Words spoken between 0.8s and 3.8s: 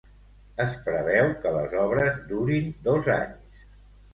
preveu que les obres durin dos anys.